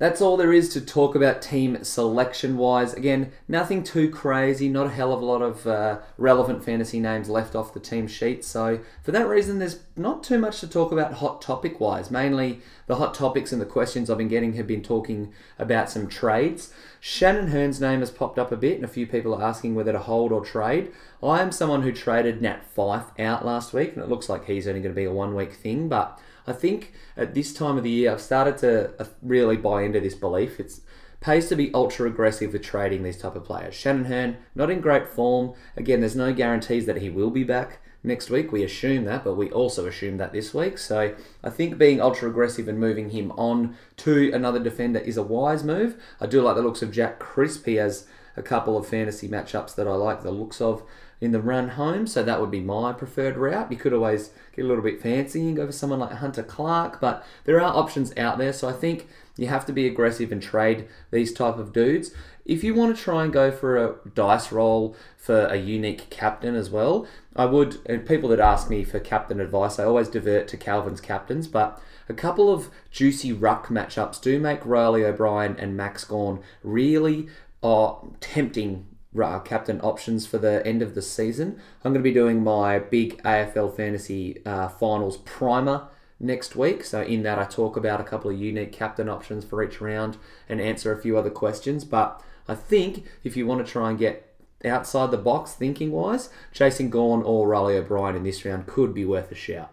That's 0.00 0.22
all 0.22 0.38
there 0.38 0.54
is 0.54 0.70
to 0.70 0.80
talk 0.80 1.14
about 1.14 1.42
team 1.42 1.84
selection 1.84 2.56
wise. 2.56 2.94
Again, 2.94 3.32
nothing 3.46 3.82
too 3.82 4.08
crazy, 4.08 4.66
not 4.66 4.86
a 4.86 4.90
hell 4.90 5.12
of 5.12 5.20
a 5.20 5.26
lot 5.26 5.42
of 5.42 5.66
uh, 5.66 5.98
relevant 6.16 6.64
fantasy 6.64 6.98
names 6.98 7.28
left 7.28 7.54
off 7.54 7.74
the 7.74 7.80
team 7.80 8.08
sheet. 8.08 8.42
So, 8.42 8.80
for 9.02 9.12
that 9.12 9.28
reason, 9.28 9.58
there's 9.58 9.80
not 9.96 10.24
too 10.24 10.38
much 10.38 10.60
to 10.60 10.66
talk 10.66 10.90
about 10.90 11.12
hot 11.12 11.42
topic 11.42 11.80
wise. 11.80 12.10
Mainly, 12.10 12.60
the 12.86 12.96
hot 12.96 13.12
topics 13.12 13.52
and 13.52 13.60
the 13.60 13.66
questions 13.66 14.08
I've 14.08 14.16
been 14.16 14.28
getting 14.28 14.54
have 14.54 14.66
been 14.66 14.82
talking 14.82 15.34
about 15.58 15.90
some 15.90 16.08
trades. 16.08 16.72
Shannon 16.98 17.48
Hurn's 17.48 17.78
name 17.78 18.00
has 18.00 18.10
popped 18.10 18.38
up 18.38 18.50
a 18.50 18.56
bit, 18.56 18.76
and 18.76 18.86
a 18.86 18.88
few 18.88 19.06
people 19.06 19.34
are 19.34 19.42
asking 19.42 19.74
whether 19.74 19.92
to 19.92 19.98
hold 19.98 20.32
or 20.32 20.42
trade. 20.42 20.92
I 21.22 21.42
am 21.42 21.52
someone 21.52 21.82
who 21.82 21.92
traded 21.92 22.40
Nat 22.40 22.62
Fyfe 22.74 23.20
out 23.20 23.44
last 23.44 23.74
week, 23.74 23.92
and 23.92 24.02
it 24.02 24.08
looks 24.08 24.30
like 24.30 24.46
he's 24.46 24.66
only 24.66 24.80
going 24.80 24.94
to 24.94 24.98
be 24.98 25.04
a 25.04 25.12
one 25.12 25.34
week 25.34 25.52
thing, 25.52 25.90
but 25.90 26.18
I 26.50 26.52
think 26.52 26.92
at 27.16 27.34
this 27.34 27.54
time 27.54 27.78
of 27.78 27.84
the 27.84 27.90
year, 27.90 28.12
I've 28.12 28.20
started 28.20 28.58
to 28.58 29.00
uh, 29.00 29.06
really 29.22 29.56
buy 29.56 29.82
into 29.82 30.00
this 30.00 30.14
belief. 30.14 30.58
It's 30.58 30.80
pays 31.20 31.48
to 31.48 31.56
be 31.56 31.72
ultra 31.74 32.08
aggressive 32.08 32.52
with 32.52 32.62
trading 32.62 33.02
these 33.02 33.18
type 33.18 33.36
of 33.36 33.44
players. 33.44 33.74
Shannon 33.74 34.06
Hurn, 34.06 34.38
not 34.54 34.70
in 34.70 34.80
great 34.80 35.06
form. 35.06 35.54
Again, 35.76 36.00
there's 36.00 36.16
no 36.16 36.32
guarantees 36.32 36.86
that 36.86 36.96
he 36.96 37.10
will 37.10 37.30
be 37.30 37.44
back 37.44 37.78
next 38.02 38.30
week. 38.30 38.50
We 38.50 38.64
assume 38.64 39.04
that, 39.04 39.22
but 39.24 39.34
we 39.34 39.50
also 39.50 39.86
assume 39.86 40.16
that 40.16 40.32
this 40.32 40.54
week. 40.54 40.78
So 40.78 41.14
I 41.44 41.50
think 41.50 41.78
being 41.78 42.00
ultra 42.00 42.30
aggressive 42.30 42.68
and 42.68 42.80
moving 42.80 43.10
him 43.10 43.32
on 43.32 43.76
to 43.98 44.32
another 44.32 44.58
defender 44.58 44.98
is 44.98 45.18
a 45.18 45.22
wise 45.22 45.62
move. 45.62 46.02
I 46.20 46.26
do 46.26 46.40
like 46.40 46.56
the 46.56 46.62
looks 46.62 46.82
of 46.82 46.90
Jack 46.90 47.18
Crisp. 47.18 47.66
He 47.66 47.74
has 47.74 48.06
a 48.36 48.42
couple 48.42 48.76
of 48.76 48.86
fantasy 48.86 49.28
matchups 49.28 49.74
that 49.74 49.88
I 49.88 49.94
like 49.94 50.22
the 50.22 50.30
looks 50.30 50.60
of 50.60 50.82
in 51.20 51.32
the 51.32 51.40
run 51.40 51.70
home, 51.70 52.06
so 52.06 52.22
that 52.22 52.40
would 52.40 52.50
be 52.50 52.60
my 52.60 52.92
preferred 52.92 53.36
route. 53.36 53.70
You 53.70 53.76
could 53.76 53.92
always 53.92 54.30
get 54.56 54.64
a 54.64 54.68
little 54.68 54.82
bit 54.82 55.02
fancy 55.02 55.48
and 55.48 55.56
go 55.56 55.66
for 55.66 55.72
someone 55.72 55.98
like 55.98 56.12
Hunter 56.12 56.42
Clark, 56.42 57.00
but 57.00 57.24
there 57.44 57.60
are 57.60 57.76
options 57.76 58.16
out 58.16 58.38
there, 58.38 58.52
so 58.52 58.68
I 58.68 58.72
think 58.72 59.06
you 59.36 59.46
have 59.48 59.66
to 59.66 59.72
be 59.72 59.86
aggressive 59.86 60.32
and 60.32 60.42
trade 60.42 60.88
these 61.10 61.32
type 61.32 61.58
of 61.58 61.72
dudes. 61.72 62.12
If 62.46 62.64
you 62.64 62.74
want 62.74 62.96
to 62.96 63.02
try 63.02 63.22
and 63.22 63.32
go 63.32 63.50
for 63.50 63.76
a 63.76 63.96
dice 64.14 64.50
roll 64.50 64.96
for 65.16 65.46
a 65.46 65.56
unique 65.56 66.08
captain 66.08 66.54
as 66.54 66.70
well, 66.70 67.06
I 67.36 67.44
would, 67.44 67.78
and 67.86 68.06
people 68.06 68.30
that 68.30 68.40
ask 68.40 68.70
me 68.70 68.82
for 68.82 68.98
captain 68.98 69.40
advice, 69.40 69.78
I 69.78 69.84
always 69.84 70.08
divert 70.08 70.48
to 70.48 70.56
Calvin's 70.56 71.02
captains, 71.02 71.46
but 71.46 71.80
a 72.08 72.14
couple 72.14 72.52
of 72.52 72.70
juicy 72.90 73.32
ruck 73.32 73.68
matchups 73.68 74.20
do 74.20 74.40
make 74.40 74.64
Reilly 74.66 75.04
O'Brien 75.04 75.54
and 75.58 75.76
Max 75.76 76.02
Gawn 76.04 76.40
really 76.64 77.28
uh, 77.62 77.94
tempting 78.20 78.86
uh, 79.20 79.40
captain 79.40 79.80
options 79.80 80.26
for 80.26 80.38
the 80.38 80.64
end 80.66 80.82
of 80.82 80.94
the 80.94 81.02
season. 81.02 81.58
I'm 81.84 81.92
going 81.92 82.02
to 82.02 82.08
be 82.08 82.14
doing 82.14 82.42
my 82.42 82.78
big 82.78 83.22
AFL 83.22 83.74
fantasy 83.74 84.44
uh, 84.46 84.68
finals 84.68 85.16
primer 85.18 85.88
next 86.18 86.54
week. 86.54 86.84
So, 86.84 87.02
in 87.02 87.22
that, 87.24 87.38
I 87.38 87.44
talk 87.44 87.76
about 87.76 88.00
a 88.00 88.04
couple 88.04 88.30
of 88.30 88.38
unique 88.38 88.72
captain 88.72 89.08
options 89.08 89.44
for 89.44 89.62
each 89.62 89.80
round 89.80 90.16
and 90.48 90.60
answer 90.60 90.92
a 90.92 91.00
few 91.00 91.18
other 91.18 91.30
questions. 91.30 91.84
But 91.84 92.22
I 92.46 92.54
think 92.54 93.04
if 93.24 93.36
you 93.36 93.46
want 93.46 93.64
to 93.64 93.70
try 93.70 93.90
and 93.90 93.98
get 93.98 94.26
outside 94.64 95.10
the 95.10 95.16
box 95.16 95.52
thinking 95.52 95.90
wise, 95.90 96.30
chasing 96.52 96.90
Gawn 96.90 97.22
or 97.22 97.48
Reilly 97.48 97.76
O'Brien 97.76 98.16
in 98.16 98.24
this 98.24 98.44
round 98.44 98.66
could 98.66 98.94
be 98.94 99.04
worth 99.04 99.32
a 99.32 99.34
shout. 99.34 99.70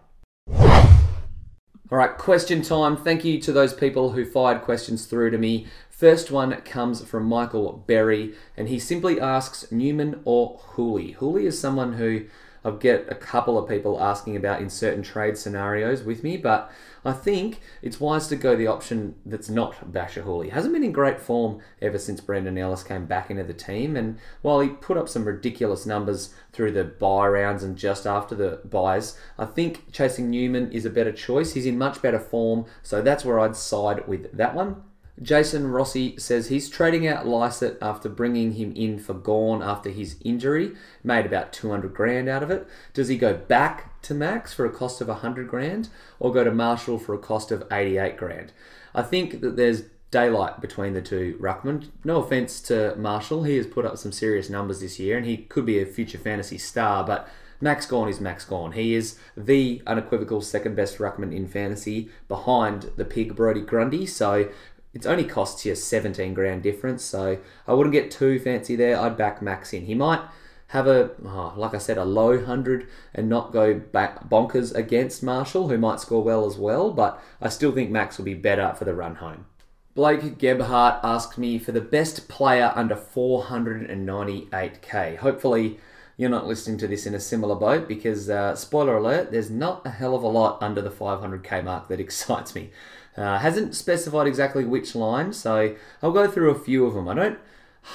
All 1.90 1.96
right, 1.96 2.18
question 2.18 2.60
time. 2.60 2.98
Thank 2.98 3.24
you 3.24 3.40
to 3.40 3.50
those 3.50 3.72
people 3.72 4.10
who 4.10 4.26
fired 4.26 4.60
questions 4.60 5.06
through 5.06 5.30
to 5.30 5.38
me. 5.38 5.66
First 5.98 6.30
one 6.30 6.54
comes 6.60 7.02
from 7.04 7.24
Michael 7.24 7.82
Berry, 7.88 8.32
and 8.56 8.68
he 8.68 8.78
simply 8.78 9.20
asks 9.20 9.72
Newman 9.72 10.20
or 10.24 10.60
Houli. 10.76 11.16
Houli 11.16 11.42
is 11.42 11.58
someone 11.58 11.94
who 11.94 12.26
I 12.64 12.70
get 12.70 13.06
a 13.10 13.16
couple 13.16 13.58
of 13.58 13.68
people 13.68 14.00
asking 14.00 14.36
about 14.36 14.60
in 14.60 14.70
certain 14.70 15.02
trade 15.02 15.36
scenarios 15.36 16.04
with 16.04 16.22
me, 16.22 16.36
but 16.36 16.70
I 17.04 17.12
think 17.12 17.60
it's 17.82 17.98
wise 17.98 18.28
to 18.28 18.36
go 18.36 18.54
the 18.54 18.68
option 18.68 19.16
that's 19.26 19.48
not 19.48 19.92
Bachar 19.92 20.22
Houli. 20.22 20.50
Hasn't 20.50 20.72
been 20.72 20.84
in 20.84 20.92
great 20.92 21.18
form 21.18 21.58
ever 21.82 21.98
since 21.98 22.20
Brandon 22.20 22.56
Ellis 22.56 22.84
came 22.84 23.06
back 23.06 23.28
into 23.28 23.42
the 23.42 23.52
team, 23.52 23.96
and 23.96 24.20
while 24.40 24.60
he 24.60 24.68
put 24.68 24.98
up 24.98 25.08
some 25.08 25.24
ridiculous 25.24 25.84
numbers 25.84 26.32
through 26.52 26.70
the 26.70 26.84
bye 26.84 27.26
rounds 27.26 27.64
and 27.64 27.76
just 27.76 28.06
after 28.06 28.36
the 28.36 28.60
byes, 28.64 29.18
I 29.36 29.46
think 29.46 29.90
chasing 29.90 30.30
Newman 30.30 30.70
is 30.70 30.84
a 30.84 30.90
better 30.90 31.10
choice. 31.10 31.54
He's 31.54 31.66
in 31.66 31.76
much 31.76 32.00
better 32.00 32.20
form, 32.20 32.66
so 32.84 33.02
that's 33.02 33.24
where 33.24 33.40
I'd 33.40 33.56
side 33.56 34.06
with 34.06 34.30
that 34.36 34.54
one. 34.54 34.84
Jason 35.22 35.66
Rossi 35.68 36.16
says 36.18 36.48
he's 36.48 36.68
trading 36.68 37.06
out 37.06 37.26
Lycett 37.26 37.78
after 37.82 38.08
bringing 38.08 38.52
him 38.52 38.72
in 38.76 38.98
for 38.98 39.14
Gawn 39.14 39.62
after 39.62 39.90
his 39.90 40.16
injury. 40.24 40.72
Made 41.02 41.26
about 41.26 41.52
200 41.52 41.92
grand 41.94 42.28
out 42.28 42.42
of 42.42 42.50
it. 42.50 42.66
Does 42.94 43.08
he 43.08 43.18
go 43.18 43.34
back 43.34 44.00
to 44.02 44.14
Max 44.14 44.54
for 44.54 44.64
a 44.64 44.70
cost 44.70 45.00
of 45.00 45.08
100 45.08 45.48
grand 45.48 45.88
or 46.18 46.32
go 46.32 46.44
to 46.44 46.52
Marshall 46.52 46.98
for 46.98 47.14
a 47.14 47.18
cost 47.18 47.50
of 47.50 47.66
88 47.70 48.16
grand? 48.16 48.52
I 48.94 49.02
think 49.02 49.40
that 49.40 49.56
there's 49.56 49.84
daylight 50.10 50.60
between 50.60 50.94
the 50.94 51.02
two 51.02 51.36
Ruckman. 51.40 51.88
No 52.04 52.22
offense 52.22 52.60
to 52.62 52.94
Marshall, 52.96 53.44
he 53.44 53.56
has 53.56 53.66
put 53.66 53.84
up 53.84 53.98
some 53.98 54.12
serious 54.12 54.48
numbers 54.48 54.80
this 54.80 54.98
year 54.98 55.16
and 55.16 55.26
he 55.26 55.36
could 55.36 55.66
be 55.66 55.80
a 55.80 55.86
future 55.86 56.18
fantasy 56.18 56.58
star, 56.58 57.04
but 57.04 57.28
Max 57.60 57.86
Gawn 57.86 58.08
is 58.08 58.20
Max 58.20 58.44
Gawn. 58.44 58.72
He 58.72 58.94
is 58.94 59.18
the 59.36 59.82
unequivocal 59.86 60.40
second 60.40 60.76
best 60.76 60.98
ruckman 60.98 61.34
in 61.34 61.48
fantasy 61.48 62.08
behind 62.28 62.90
the 62.96 63.04
pig 63.04 63.34
Brodie 63.34 63.62
Grundy. 63.62 64.06
So 64.06 64.48
it's 64.94 65.06
only 65.06 65.24
costs 65.24 65.64
you 65.64 65.74
17 65.74 66.34
grand 66.34 66.62
difference, 66.62 67.04
so 67.04 67.38
I 67.66 67.74
wouldn't 67.74 67.92
get 67.92 68.10
too 68.10 68.38
fancy 68.38 68.76
there. 68.76 68.98
I'd 68.98 69.16
back 69.16 69.42
Max 69.42 69.72
in. 69.72 69.84
He 69.84 69.94
might 69.94 70.20
have 70.68 70.86
a, 70.86 71.10
oh, 71.24 71.54
like 71.56 71.74
I 71.74 71.78
said, 71.78 71.98
a 71.98 72.04
low 72.04 72.36
100 72.36 72.86
and 73.14 73.28
not 73.28 73.52
go 73.52 73.74
back 73.74 74.28
bonkers 74.28 74.74
against 74.74 75.22
Marshall, 75.22 75.68
who 75.68 75.78
might 75.78 76.00
score 76.00 76.22
well 76.22 76.46
as 76.46 76.56
well, 76.56 76.92
but 76.92 77.22
I 77.40 77.48
still 77.48 77.72
think 77.72 77.90
Max 77.90 78.18
will 78.18 78.26
be 78.26 78.34
better 78.34 78.74
for 78.76 78.84
the 78.84 78.94
run 78.94 79.16
home. 79.16 79.46
Blake 79.94 80.38
Gebhardt 80.38 81.00
asked 81.02 81.38
me 81.38 81.58
for 81.58 81.72
the 81.72 81.80
best 81.80 82.28
player 82.28 82.72
under 82.76 82.94
498k. 82.94 85.16
Hopefully, 85.16 85.80
you're 86.16 86.30
not 86.30 86.46
listening 86.46 86.78
to 86.78 86.86
this 86.86 87.06
in 87.06 87.14
a 87.14 87.20
similar 87.20 87.54
boat 87.54 87.88
because, 87.88 88.30
uh, 88.30 88.54
spoiler 88.54 88.98
alert, 88.98 89.32
there's 89.32 89.50
not 89.50 89.86
a 89.86 89.90
hell 89.90 90.14
of 90.14 90.22
a 90.22 90.28
lot 90.28 90.62
under 90.62 90.82
the 90.82 90.90
500k 90.90 91.64
mark 91.64 91.88
that 91.88 92.00
excites 92.06 92.54
me. 92.54 92.70
Uh, 93.18 93.38
hasn't 93.38 93.74
specified 93.74 94.28
exactly 94.28 94.64
which 94.64 94.94
line, 94.94 95.32
so 95.32 95.74
I'll 96.02 96.12
go 96.12 96.30
through 96.30 96.50
a 96.50 96.58
few 96.58 96.86
of 96.86 96.94
them. 96.94 97.08
I 97.08 97.14
don't 97.14 97.38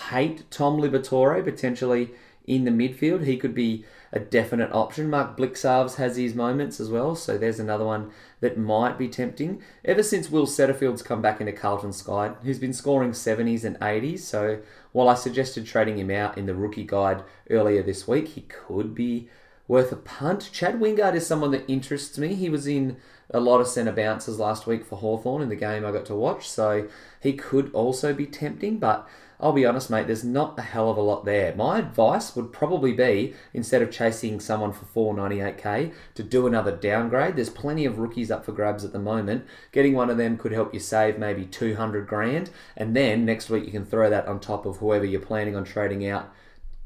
hate 0.09 0.49
Tom 0.51 0.77
Liberatore 0.77 1.41
potentially 1.43 2.11
in 2.45 2.65
the 2.65 2.71
midfield. 2.71 3.25
He 3.25 3.37
could 3.37 3.55
be 3.55 3.85
a 4.11 4.19
definite 4.19 4.71
option. 4.73 5.09
Mark 5.09 5.37
Blicavs 5.37 5.95
has 5.95 6.17
his 6.17 6.35
moments 6.35 6.79
as 6.79 6.89
well, 6.89 7.15
so 7.15 7.37
there's 7.37 7.59
another 7.59 7.85
one 7.85 8.11
that 8.41 8.57
might 8.57 8.97
be 8.97 9.07
tempting. 9.07 9.61
Ever 9.85 10.03
since 10.03 10.29
Will 10.29 10.45
Setterfield's 10.45 11.01
come 11.01 11.21
back 11.21 11.39
into 11.39 11.53
Carlton 11.53 11.93
side, 11.93 12.35
he's 12.43 12.59
been 12.59 12.73
scoring 12.73 13.11
70s 13.11 13.63
and 13.63 13.79
80s, 13.79 14.19
so 14.19 14.59
while 14.91 15.07
I 15.07 15.15
suggested 15.15 15.65
trading 15.65 15.97
him 15.97 16.11
out 16.11 16.37
in 16.37 16.47
the 16.47 16.53
rookie 16.53 16.83
guide 16.83 17.23
earlier 17.49 17.81
this 17.81 18.07
week, 18.07 18.29
he 18.29 18.41
could 18.41 18.93
be 18.93 19.29
worth 19.67 19.91
a 19.91 19.95
punt. 19.95 20.49
Chad 20.51 20.79
Wingard 20.79 21.15
is 21.15 21.25
someone 21.25 21.51
that 21.51 21.69
interests 21.69 22.17
me. 22.17 22.35
He 22.35 22.49
was 22.49 22.67
in 22.67 22.97
a 23.33 23.39
lot 23.39 23.59
of 23.59 23.67
centre 23.67 23.91
bounces 23.91 24.39
last 24.39 24.67
week 24.67 24.85
for 24.85 24.97
Hawthorn 24.97 25.41
in 25.41 25.49
the 25.49 25.55
game 25.55 25.85
I 25.85 25.91
got 25.91 26.05
to 26.05 26.15
watch, 26.15 26.49
so 26.49 26.87
he 27.19 27.33
could 27.33 27.73
also 27.73 28.13
be 28.13 28.25
tempting, 28.25 28.77
but 28.77 29.07
I'll 29.39 29.51
be 29.51 29.65
honest, 29.65 29.89
mate, 29.89 30.07
there's 30.07 30.23
not 30.23 30.57
a 30.57 30.61
hell 30.61 30.89
of 30.89 30.95
a 30.95 31.01
lot 31.01 31.25
there. 31.25 31.53
My 31.55 31.79
advice 31.79 32.33
would 32.35 32.53
probably 32.53 32.93
be 32.93 33.33
instead 33.53 33.81
of 33.81 33.91
chasing 33.91 34.39
someone 34.39 34.71
for 34.71 34.85
498k 34.85 35.91
to 36.13 36.23
do 36.23 36.47
another 36.47 36.71
downgrade. 36.73 37.35
There's 37.35 37.49
plenty 37.49 37.83
of 37.83 37.97
rookies 37.97 38.31
up 38.31 38.45
for 38.45 38.53
grabs 38.53 38.85
at 38.85 38.93
the 38.93 38.99
moment. 38.99 39.45
Getting 39.73 39.95
one 39.95 40.09
of 40.09 40.17
them 40.17 40.37
could 40.37 40.53
help 40.53 40.73
you 40.73 40.79
save 40.79 41.17
maybe 41.17 41.45
200 41.45 42.07
grand, 42.07 42.51
and 42.77 42.95
then 42.95 43.25
next 43.25 43.49
week 43.49 43.65
you 43.65 43.71
can 43.71 43.85
throw 43.85 44.09
that 44.09 44.27
on 44.27 44.39
top 44.39 44.65
of 44.65 44.77
whoever 44.77 45.03
you're 45.03 45.19
planning 45.19 45.55
on 45.55 45.65
trading 45.65 46.07
out 46.07 46.31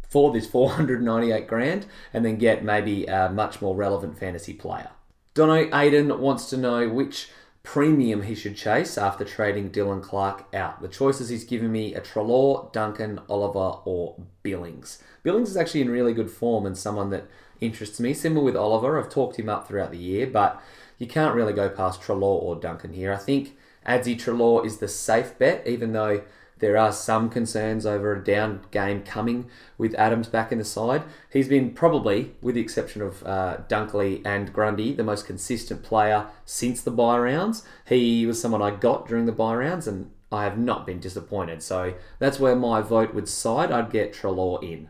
for 0.10 0.32
this 0.32 0.48
498 0.48 1.48
grand 1.48 1.86
and 2.13 2.24
then 2.24 2.38
get 2.38 2.63
maybe 2.63 3.06
a 3.06 3.30
much 3.30 3.62
more 3.62 3.75
relevant 3.75 4.18
fantasy 4.18 4.54
player. 4.54 4.89
Dono 5.38 5.70
Aiden 5.70 6.17
wants 6.17 6.50
to 6.50 6.58
know 6.58 6.89
which 6.89 7.29
premium 7.62 8.24
he 8.24 8.34
should 8.34 8.56
chase 8.56 8.98
after 8.98 9.24
trading 9.24 9.70
Dylan 9.70 10.01
Clark 10.01 10.48
out. 10.51 10.82
The 10.82 10.88
choices 10.88 11.29
he's 11.29 11.44
given 11.44 11.72
me 11.72 11.94
are 11.94 12.01
Treloar, 12.01 12.74
Duncan, 12.74 13.20
Oliver, 13.29 13.77
or 13.86 14.15
Billings. 14.41 14.98
Billings 15.22 15.51
is 15.51 15.56
actually 15.56 15.82
in 15.82 15.91
really 15.91 16.15
good 16.15 16.32
form 16.32 16.65
and 16.65 16.75
someone 16.75 17.12
that 17.12 17.27
interests 17.62 18.00
me. 18.00 18.15
Similar 18.15 18.44
with 18.44 18.56
Oliver, 18.56 18.98
I've 18.98 19.12
talked 19.12 19.38
him 19.38 19.48
up 19.48 19.67
throughout 19.67 19.91
the 19.91 20.00
year, 20.00 20.25
but 20.25 20.60
you 20.98 21.06
can't 21.06 21.36
really 21.36 21.53
go 21.53 21.70
past 21.70 22.01
Treloar 22.01 22.41
or 22.41 22.56
Duncan 22.56 22.94
here. 22.94 23.13
I 23.13 23.17
think 23.17 23.56
Adzi 23.88 24.20
Treloar 24.20 24.65
is 24.65 24.79
the 24.79 24.88
safe 24.88 25.38
bet, 25.38 25.67
even 25.67 25.94
though 25.94 26.24
there 26.60 26.78
are 26.78 26.92
some 26.92 27.30
concerns 27.30 27.86
over 27.86 28.14
a 28.14 28.24
down 28.24 28.62
game 28.72 29.04
coming 29.04 29.50
with 29.78 29.94
Adams 29.96 30.28
back 30.28 30.52
in 30.52 30.58
the 30.58 30.66
side. 30.66 31.04
He's 31.32 31.48
been 31.48 31.72
probably, 31.72 32.34
with 32.42 32.56
the 32.56 32.62
exception 32.62 33.02
of 33.02 33.24
uh, 33.26 33.58
Dunkley 33.68 34.22
and 34.26 34.52
Grundy, 34.52 34.94
the 34.94 35.04
most 35.04 35.26
consistent 35.26 35.84
player 35.84 36.28
since 36.46 36.82
the 36.82 36.92
bye 36.92 37.18
rounds. 37.18 37.64
He 37.86 38.26
was 38.26 38.42
someone 38.42 38.62
I 38.62 38.72
got 38.72 39.08
during 39.08 39.26
the 39.26 39.32
bye 39.32 39.56
rounds, 39.56 39.88
and 39.88 40.12
I 40.32 40.44
have 40.44 40.58
not 40.58 40.86
been 40.86 41.00
disappointed. 41.00 41.64
So 41.64 41.94
that's 42.20 42.40
where 42.40 42.56
my 42.56 42.82
vote 42.82 43.14
would 43.14 43.30
side. 43.30 43.72
I'd 43.72 43.92
get 43.92 44.14
Treloar 44.14 44.64
in. 44.64 44.90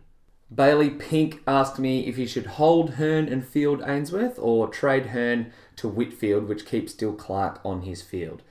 Bailey 0.54 0.90
Pink 0.90 1.42
asked 1.46 1.78
me 1.78 2.08
if 2.08 2.16
he 2.16 2.26
should 2.26 2.46
hold 2.46 2.92
Hurn 2.92 3.28
and 3.28 3.46
field 3.46 3.84
Ainsworth 3.86 4.40
or 4.40 4.70
trade 4.70 5.08
Hurn 5.08 5.52
to 5.76 5.90
Whitfield, 5.90 6.48
which 6.48 6.66
keeps 6.66 6.94
Dill 6.94 7.14
Clark 7.14 7.60
on 7.66 7.82
his 7.82 8.02
field. 8.02 8.44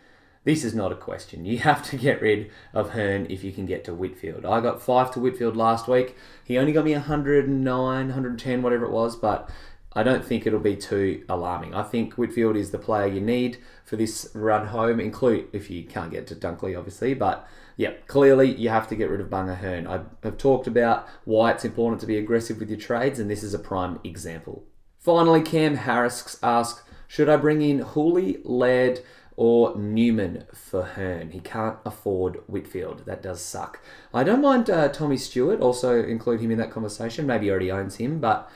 This 0.46 0.62
is 0.62 0.76
not 0.76 0.92
a 0.92 0.96
question. 0.96 1.44
You 1.44 1.58
have 1.58 1.82
to 1.90 1.96
get 1.96 2.22
rid 2.22 2.52
of 2.72 2.90
Hurn 2.90 3.26
if 3.28 3.42
you 3.42 3.50
can 3.50 3.66
get 3.66 3.84
to 3.84 3.92
Whitfield. 3.94 4.46
I 4.46 4.60
got 4.60 4.80
five 4.80 5.10
to 5.10 5.20
Whitfield 5.20 5.56
last 5.56 5.88
week. 5.88 6.16
He 6.44 6.56
only 6.56 6.72
got 6.72 6.84
me 6.84 6.92
109, 6.92 7.64
110, 7.64 8.62
whatever 8.62 8.84
it 8.84 8.92
was, 8.92 9.16
but 9.16 9.50
I 9.92 10.04
don't 10.04 10.24
think 10.24 10.46
it'll 10.46 10.60
be 10.60 10.76
too 10.76 11.24
alarming. 11.28 11.74
I 11.74 11.82
think 11.82 12.14
Whitfield 12.14 12.54
is 12.54 12.70
the 12.70 12.78
player 12.78 13.08
you 13.08 13.20
need 13.20 13.58
for 13.84 13.96
this 13.96 14.30
run 14.34 14.68
home, 14.68 15.00
include 15.00 15.48
if 15.52 15.68
you 15.68 15.82
can't 15.82 16.12
get 16.12 16.28
to 16.28 16.36
Dunkley, 16.36 16.78
obviously. 16.78 17.12
But 17.12 17.44
yeah, 17.76 17.94
clearly 18.06 18.54
you 18.54 18.68
have 18.68 18.86
to 18.90 18.94
get 18.94 19.10
rid 19.10 19.20
of 19.20 19.28
Bunga 19.28 19.56
Hurn. 19.56 19.88
I 19.88 20.02
have 20.22 20.38
talked 20.38 20.68
about 20.68 21.08
why 21.24 21.50
it's 21.50 21.64
important 21.64 22.00
to 22.02 22.06
be 22.06 22.18
aggressive 22.18 22.60
with 22.60 22.70
your 22.70 22.78
trades, 22.78 23.18
and 23.18 23.28
this 23.28 23.42
is 23.42 23.52
a 23.52 23.58
prime 23.58 23.98
example. 24.04 24.62
Finally, 25.00 25.42
Cam 25.42 25.74
Harris 25.74 26.38
asks, 26.40 26.84
should 27.08 27.28
I 27.28 27.36
bring 27.36 27.62
in 27.62 27.80
Houli, 27.80 28.40
Laird, 28.44 29.00
or 29.36 29.76
Newman 29.76 30.44
for 30.52 30.82
Hurn. 30.82 31.30
He 31.30 31.40
can't 31.40 31.78
afford 31.84 32.40
Whitfield. 32.46 33.04
That 33.04 33.22
does 33.22 33.40
suck. 33.42 33.80
I 34.12 34.24
don't 34.24 34.40
mind 34.40 34.70
uh, 34.70 34.88
Tommy 34.88 35.18
Stewart, 35.18 35.60
also 35.60 36.02
include 36.02 36.40
him 36.40 36.50
in 36.50 36.58
that 36.58 36.70
conversation. 36.70 37.26
Maybe 37.26 37.46
he 37.46 37.50
already 37.50 37.70
owns 37.70 37.96
him, 37.96 38.18
but 38.18 38.50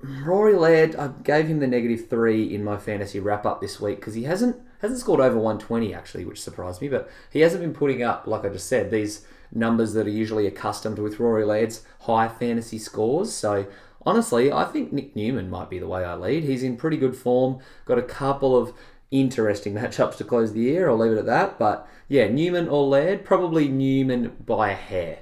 Rory 0.00 0.54
Laird, 0.54 0.94
I 0.94 1.08
gave 1.24 1.48
him 1.48 1.58
the 1.58 1.66
negative 1.66 2.08
three 2.08 2.54
in 2.54 2.62
my 2.62 2.76
fantasy 2.76 3.18
wrap 3.18 3.44
up 3.44 3.60
this 3.60 3.80
week 3.80 3.96
because 3.96 4.14
he 4.14 4.24
hasn't 4.24 4.56
hasn't 4.80 5.00
scored 5.00 5.18
over 5.18 5.36
120 5.36 5.92
actually, 5.92 6.24
which 6.24 6.40
surprised 6.40 6.80
me. 6.80 6.88
But 6.88 7.10
he 7.32 7.40
hasn't 7.40 7.62
been 7.62 7.74
putting 7.74 8.02
up, 8.02 8.28
like 8.28 8.44
I 8.44 8.48
just 8.48 8.68
said, 8.68 8.92
these 8.92 9.26
numbers 9.52 9.94
that 9.94 10.06
are 10.06 10.10
usually 10.10 10.46
accustomed 10.46 11.00
with 11.00 11.18
Rory 11.18 11.44
Laird's 11.44 11.84
high 12.00 12.28
fantasy 12.28 12.78
scores. 12.78 13.32
So 13.32 13.66
honestly, 14.06 14.52
I 14.52 14.64
think 14.64 14.92
Nick 14.92 15.16
Newman 15.16 15.50
might 15.50 15.68
be 15.68 15.80
the 15.80 15.88
way 15.88 16.04
I 16.04 16.14
lead. 16.14 16.44
He's 16.44 16.62
in 16.62 16.76
pretty 16.76 16.96
good 16.96 17.16
form. 17.16 17.58
Got 17.84 17.98
a 17.98 18.02
couple 18.02 18.56
of 18.56 18.72
interesting 19.10 19.74
matchups 19.74 20.16
to 20.16 20.24
close 20.24 20.52
the 20.52 20.60
year. 20.60 20.88
I'll 20.88 20.98
leave 20.98 21.12
it 21.12 21.18
at 21.18 21.26
that. 21.26 21.58
But 21.58 21.88
yeah, 22.08 22.28
Newman 22.28 22.68
or 22.68 22.86
Laird, 22.86 23.24
probably 23.24 23.68
Newman 23.68 24.36
by 24.44 24.70
a 24.70 24.74
hair. 24.74 25.18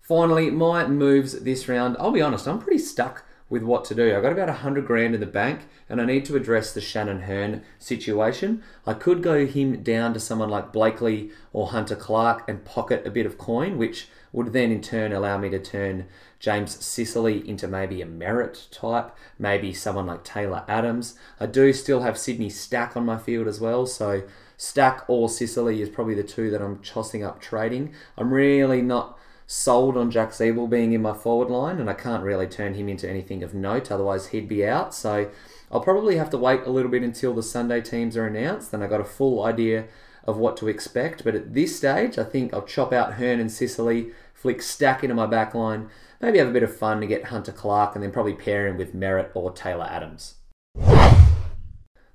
Finally, 0.00 0.50
my 0.50 0.86
moves 0.86 1.40
this 1.40 1.68
round. 1.68 1.96
I'll 1.98 2.10
be 2.10 2.20
honest, 2.20 2.48
I'm 2.48 2.58
pretty 2.58 2.78
stuck 2.78 3.24
with 3.48 3.62
what 3.62 3.84
to 3.84 3.94
do. 3.94 4.16
I've 4.16 4.22
got 4.22 4.32
about 4.32 4.48
100 4.48 4.86
grand 4.86 5.14
in 5.14 5.20
the 5.20 5.26
bank 5.26 5.60
and 5.88 6.00
I 6.00 6.06
need 6.06 6.24
to 6.24 6.36
address 6.36 6.72
the 6.72 6.80
Shannon 6.80 7.20
Hurn 7.22 7.62
situation. 7.78 8.62
I 8.86 8.94
could 8.94 9.22
go 9.22 9.46
him 9.46 9.82
down 9.82 10.14
to 10.14 10.20
someone 10.20 10.48
like 10.48 10.72
Blakely 10.72 11.30
or 11.52 11.68
Hunter 11.68 11.94
Clark 11.94 12.48
and 12.48 12.64
pocket 12.64 13.06
a 13.06 13.10
bit 13.10 13.26
of 13.26 13.36
coin, 13.36 13.76
which 13.76 14.08
would 14.32 14.52
then 14.52 14.70
in 14.72 14.80
turn 14.80 15.12
allow 15.12 15.38
me 15.38 15.50
to 15.50 15.58
turn 15.58 16.06
James 16.38 16.82
Sicily 16.84 17.48
into 17.48 17.68
maybe 17.68 18.02
a 18.02 18.06
Merrett 18.06 18.70
type, 18.70 19.14
maybe 19.38 19.72
someone 19.72 20.06
like 20.06 20.24
Taylor 20.24 20.64
Adams. 20.66 21.14
I 21.38 21.46
do 21.46 21.72
still 21.72 22.00
have 22.00 22.18
Sydney 22.18 22.48
Stack 22.48 22.96
on 22.96 23.04
my 23.04 23.18
field 23.18 23.46
as 23.46 23.60
well, 23.60 23.86
so 23.86 24.22
Stack 24.56 25.04
or 25.08 25.28
Sicily 25.28 25.82
is 25.82 25.88
probably 25.88 26.14
the 26.14 26.22
two 26.22 26.50
that 26.50 26.62
I'm 26.62 26.78
tossing 26.78 27.22
up 27.22 27.40
trading. 27.40 27.94
I'm 28.16 28.32
really 28.32 28.82
not 28.82 29.18
sold 29.46 29.96
on 29.96 30.10
Jack 30.10 30.30
Ziebell 30.30 30.70
being 30.70 30.92
in 30.92 31.02
my 31.02 31.12
forward 31.12 31.50
line, 31.50 31.78
and 31.78 31.90
I 31.90 31.94
can't 31.94 32.24
really 32.24 32.46
turn 32.46 32.74
him 32.74 32.88
into 32.88 33.08
anything 33.08 33.42
of 33.42 33.54
note, 33.54 33.92
otherwise 33.92 34.28
he'd 34.28 34.48
be 34.48 34.66
out. 34.66 34.94
So 34.94 35.30
I'll 35.70 35.80
probably 35.80 36.16
have 36.16 36.30
to 36.30 36.38
wait 36.38 36.62
a 36.64 36.70
little 36.70 36.90
bit 36.90 37.02
until 37.02 37.34
the 37.34 37.42
Sunday 37.42 37.80
teams 37.80 38.16
are 38.16 38.26
announced, 38.26 38.70
then 38.70 38.82
I 38.82 38.86
got 38.86 39.00
a 39.00 39.04
full 39.04 39.44
idea 39.44 39.84
of 40.24 40.36
what 40.36 40.56
to 40.56 40.68
expect. 40.68 41.24
But 41.24 41.34
at 41.34 41.54
this 41.54 41.76
stage, 41.76 42.18
I 42.18 42.24
think 42.24 42.54
I'll 42.54 42.62
chop 42.62 42.92
out 42.92 43.14
Hurn 43.14 43.40
and 43.40 43.50
Sicily, 43.50 44.12
flick 44.42 44.60
Stack 44.60 45.04
into 45.04 45.14
my 45.14 45.26
back 45.26 45.54
line, 45.54 45.88
maybe 46.20 46.38
have 46.38 46.48
a 46.48 46.52
bit 46.52 46.64
of 46.64 46.76
fun 46.76 47.00
to 47.00 47.06
get 47.06 47.26
Hunter 47.26 47.52
Clark, 47.52 47.94
and 47.94 48.02
then 48.02 48.10
probably 48.10 48.34
pair 48.34 48.66
him 48.66 48.76
with 48.76 48.92
Merrett 48.92 49.30
or 49.34 49.52
Taylor 49.52 49.86
Adams. 49.88 50.34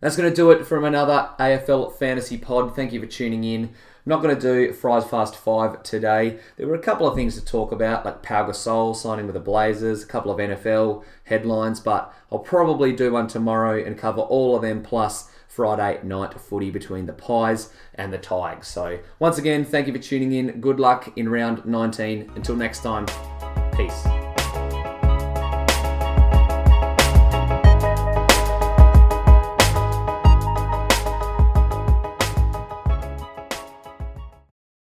That's 0.01 0.17
going 0.17 0.29
to 0.29 0.35
do 0.35 0.51
it 0.51 0.67
from 0.67 0.83
another 0.83 1.29
AFL 1.39 1.97
Fantasy 1.97 2.37
Pod. 2.37 2.75
Thank 2.75 2.91
you 2.91 2.99
for 2.99 3.07
tuning 3.07 3.45
in. 3.45 3.63
I'm 3.63 3.71
not 4.05 4.21
going 4.21 4.35
to 4.35 4.41
do 4.41 4.73
Fries 4.73 5.05
Fast 5.05 5.37
5 5.37 5.83
today. 5.83 6.37
There 6.57 6.67
were 6.67 6.75
a 6.75 6.79
couple 6.79 7.07
of 7.07 7.15
things 7.15 7.35
to 7.35 7.43
talk 7.43 7.71
about, 7.71 8.05
like 8.05 8.21
Pau 8.21 8.45
Gasol 8.45 8.95
signing 8.95 9.25
with 9.25 9.33
the 9.33 9.39
Blazers, 9.39 10.03
a 10.03 10.07
couple 10.07 10.31
of 10.31 10.37
NFL 10.37 11.03
headlines, 11.23 11.79
but 11.79 12.13
I'll 12.29 12.39
probably 12.39 12.93
do 12.93 13.13
one 13.13 13.27
tomorrow 13.27 13.81
and 13.81 13.97
cover 13.97 14.21
all 14.21 14.55
of 14.55 14.61
them 14.61 14.83
plus 14.83 15.31
Friday 15.47 15.99
night 16.03 16.33
footy 16.39 16.69
between 16.69 17.05
the 17.05 17.13
Pies 17.13 17.71
and 17.95 18.13
the 18.13 18.17
Tigers. 18.17 18.67
So, 18.67 18.99
once 19.19 19.37
again, 19.37 19.65
thank 19.65 19.87
you 19.87 19.93
for 19.93 19.99
tuning 19.99 20.31
in. 20.33 20.61
Good 20.61 20.79
luck 20.79 21.11
in 21.17 21.29
round 21.29 21.65
19. 21.65 22.31
Until 22.35 22.55
next 22.55 22.83
time, 22.83 23.05
peace. 23.73 24.16